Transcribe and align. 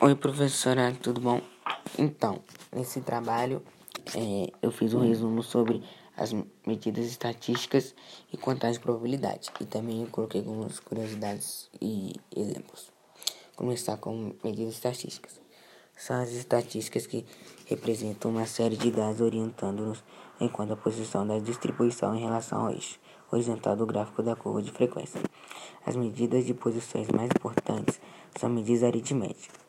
Oi, 0.00 0.16
professora, 0.16 0.92
tudo 1.00 1.20
bom? 1.20 1.40
Então, 1.96 2.40
nesse 2.74 3.00
trabalho 3.00 3.62
é, 4.14 4.50
eu 4.60 4.72
fiz 4.72 4.92
um 4.92 5.00
resumo 5.00 5.40
sobre 5.40 5.82
as 6.16 6.34
medidas 6.66 7.06
estatísticas 7.06 7.94
e 8.32 8.36
contagem 8.36 8.74
de 8.74 8.80
probabilidade. 8.80 9.50
E 9.60 9.64
também 9.64 10.04
coloquei 10.06 10.40
algumas 10.40 10.80
curiosidades 10.80 11.70
e 11.80 12.12
exemplos. 12.34 12.90
Começar 13.54 13.96
com 13.96 14.34
medidas 14.42 14.74
estatísticas. 14.74 15.40
São 15.96 16.20
as 16.20 16.32
estatísticas 16.32 17.06
que 17.06 17.24
representam 17.66 18.32
uma 18.32 18.46
série 18.46 18.76
de 18.76 18.90
dados 18.90 19.20
orientando-nos 19.20 20.02
enquanto 20.40 20.72
a 20.72 20.76
posição 20.76 21.24
da 21.24 21.38
distribuição 21.38 22.16
em 22.16 22.20
relação 22.20 22.66
ao 22.66 22.72
eixo 22.72 22.98
horizontal 23.30 23.76
do 23.76 23.86
gráfico 23.86 24.22
da 24.22 24.36
curva 24.36 24.60
de 24.60 24.70
frequência. 24.70 25.20
As 25.86 25.96
medidas 25.96 26.44
de 26.44 26.52
posições 26.52 27.08
mais 27.08 27.30
importantes 27.30 28.00
são 28.36 28.50
medidas 28.50 28.82
aritméticas. 28.82 29.63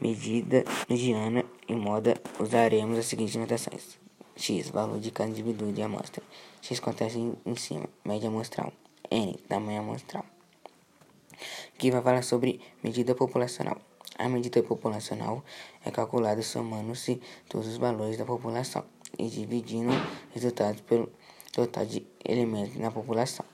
Medida 0.00 0.64
mediana 0.88 1.44
e 1.68 1.74
moda 1.74 2.18
usaremos 2.38 2.98
as 2.98 3.04
seguintes 3.04 3.36
notações. 3.36 3.98
X, 4.34 4.70
valor 4.70 4.98
de 4.98 5.10
cada 5.10 5.28
indivíduo 5.28 5.70
de 5.70 5.82
amostra. 5.82 6.22
X 6.62 6.78
acontece 6.78 7.18
em, 7.18 7.56
cima, 7.56 7.86
média 8.02 8.28
amostral. 8.28 8.72
N, 9.10 9.34
tamanho 9.46 9.80
amostral. 9.80 10.24
Aqui 11.74 11.90
vai 11.90 12.00
falar 12.00 12.22
sobre 12.22 12.62
medida 12.82 13.14
populacional. 13.14 13.76
A 14.18 14.26
medida 14.26 14.62
populacional 14.62 15.44
é 15.84 15.90
calculada 15.90 16.40
somando-se 16.42 17.20
todos 17.46 17.68
os 17.68 17.76
valores 17.76 18.16
da 18.16 18.24
população 18.24 18.82
e 19.18 19.28
dividindo 19.28 19.92
resultados 20.32 20.80
pelo 20.80 21.12
total 21.52 21.84
de 21.84 22.06
elementos 22.24 22.76
na 22.76 22.90
população. 22.90 23.44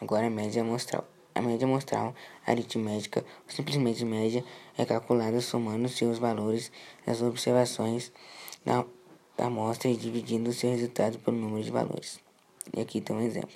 Agora, 0.00 0.30
média 0.30 0.62
amostral. 0.62 1.06
A 1.36 1.42
média 1.42 1.66
amostral 1.66 2.14
aritmética, 2.46 3.20
ou 3.20 3.54
simplesmente 3.54 4.02
média, 4.06 4.42
é 4.78 4.86
calculada 4.86 5.38
somando 5.42 5.86
seus 5.86 6.18
valores 6.18 6.72
das 7.04 7.20
observações 7.20 8.10
da, 8.64 8.86
amostra 9.36 9.90
e 9.90 9.96
dividindo 9.98 10.50
seu 10.54 10.70
resultado 10.70 11.18
pelo 11.18 11.36
número 11.36 11.62
de 11.62 11.70
valores. 11.70 12.18
E 12.74 12.80
aqui 12.80 13.02
tem 13.02 13.14
um 13.14 13.20
exemplo. 13.20 13.54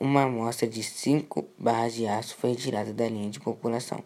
Uma 0.00 0.22
amostra 0.22 0.66
de 0.66 0.82
5 0.82 1.46
barras 1.58 1.92
de 1.92 2.06
aço 2.06 2.34
foi 2.34 2.52
retirada 2.52 2.94
da 2.94 3.06
linha 3.06 3.28
de 3.28 3.40
população 3.40 4.02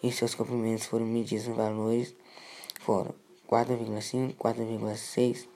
e 0.00 0.12
seus 0.12 0.32
comprimentos 0.32 0.86
foram 0.86 1.06
medidos 1.06 1.48
os 1.48 1.56
valores 1.56 2.14
foram 2.82 3.12
4,5, 3.50 4.36
4,6, 4.36 5.48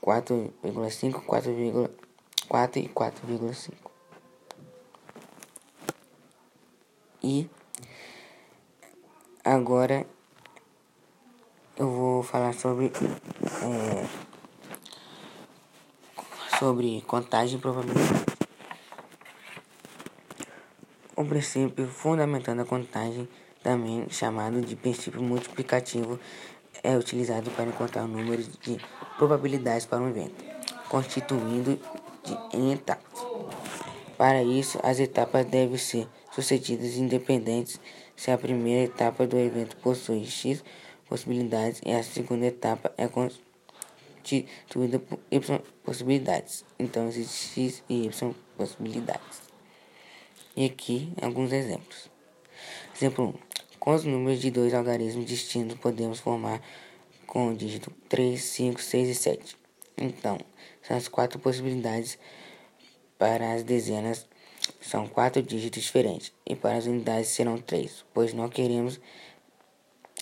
4,5, 0.00 1.20
4,4 1.26 2.76
e 2.76 2.88
4,5. 2.88 3.93
E 7.26 7.48
agora 9.42 10.06
eu 11.74 11.90
vou 11.90 12.22
falar 12.22 12.52
sobre 12.52 12.92
é, 13.62 14.06
sobre 16.58 17.00
contagem 17.06 17.58
probabilidade. 17.58 18.26
O 21.16 21.24
princípio 21.24 21.88
fundamentando 21.88 22.60
a 22.60 22.66
contagem, 22.66 23.26
também 23.62 24.06
chamado 24.10 24.60
de 24.60 24.76
princípio 24.76 25.22
multiplicativo, 25.22 26.20
é 26.82 26.94
utilizado 26.94 27.50
para 27.52 27.64
encontrar 27.64 28.04
o 28.04 28.08
número 28.08 28.42
de 28.42 28.78
probabilidades 29.16 29.86
para 29.86 30.02
um 30.02 30.10
evento, 30.10 30.44
constituindo 30.90 31.80
de, 32.22 32.38
em 32.54 32.74
etapas. 32.74 33.18
Para 34.18 34.42
isso, 34.42 34.78
as 34.82 35.00
etapas 35.00 35.46
devem 35.46 35.78
ser 35.78 36.06
sucedidas 36.34 36.96
independentes 36.96 37.80
se 38.16 38.30
a 38.30 38.38
primeira 38.38 38.84
etapa 38.84 39.26
do 39.26 39.38
evento 39.38 39.76
possui 39.76 40.24
X 40.26 40.64
possibilidades 41.08 41.80
e 41.84 41.92
a 41.92 42.02
segunda 42.02 42.46
etapa 42.46 42.92
é 42.96 43.08
constituída 43.08 44.98
por 44.98 45.18
Y 45.30 45.60
possibilidades. 45.84 46.64
Então, 46.78 47.08
existe 47.08 47.60
X 47.60 47.84
e 47.88 48.06
Y 48.06 48.34
possibilidades. 48.56 49.42
E 50.56 50.64
aqui 50.64 51.12
alguns 51.20 51.52
exemplos. 51.52 52.10
Exemplo 52.96 53.26
1. 53.26 53.54
Com 53.78 53.94
os 53.94 54.04
números 54.04 54.40
de 54.40 54.50
dois 54.50 54.72
algarismos 54.72 55.26
distintos, 55.26 55.76
podemos 55.78 56.20
formar 56.20 56.60
com 57.26 57.48
o 57.48 57.56
dígito 57.56 57.90
3, 58.08 58.42
5, 58.42 58.80
6 58.80 59.08
e 59.08 59.14
7. 59.14 59.56
Então, 59.98 60.38
são 60.82 60.96
as 60.96 61.06
quatro 61.08 61.38
possibilidades 61.38 62.18
para 63.18 63.52
as 63.52 63.62
dezenas 63.62 64.26
são 64.80 65.06
quatro 65.06 65.42
dígitos 65.42 65.82
diferentes 65.82 66.32
e 66.46 66.54
para 66.54 66.76
as 66.76 66.86
unidades 66.86 67.28
serão 67.28 67.58
três, 67.58 68.04
pois 68.12 68.32
não 68.32 68.48
queremos 68.48 69.00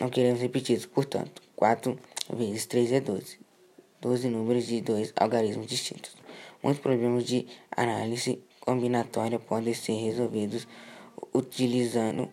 não 0.01 0.09
queremos 0.09 0.41
repetidos. 0.41 0.87
Portanto, 0.87 1.43
4 1.55 1.99
vezes 2.33 2.67
3 2.67 2.93
é 2.93 3.01
12. 3.01 3.39
12 4.01 4.29
números 4.29 4.67
de 4.67 4.81
dois 4.81 5.13
algarismos 5.15 5.67
distintos. 5.67 6.17
Muitos 6.63 6.83
problemas 6.83 7.25
de 7.25 7.47
análise 7.77 8.43
combinatória 8.61 9.39
podem 9.39 9.75
ser 9.75 9.93
resolvidos 9.93 10.67
utilizando 11.33 12.29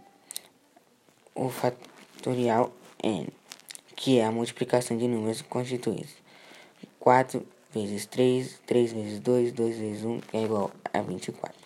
o 1.36 1.50
fatorial 1.50 2.74
n, 3.04 3.28
que 3.96 4.20
é 4.20 4.26
a 4.26 4.32
multiplicação 4.32 4.98
de 4.98 5.08
números 5.08 5.42
constituídos. 5.44 6.16
4 7.00 7.46
vezes 7.72 8.06
3, 8.08 8.62
3 8.66 8.94
vezes 8.94 9.20
2, 9.20 9.52
2 9.52 9.78
vezes 9.78 10.04
1 10.04 10.22
é 10.34 10.44
igual 10.44 10.72
a 10.92 11.02
24. 11.02 11.59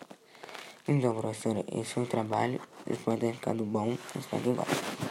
Então, 0.85 1.15
professora, 1.15 1.63
esse 1.71 1.93
foi 1.93 2.03
o 2.03 2.07
trabalho. 2.07 2.59
Espero 2.85 3.17
ter 3.17 3.33
ficado 3.33 3.63
bom. 3.63 3.95
Espero 4.15 4.43
que 4.43 4.53
gostem. 4.53 5.02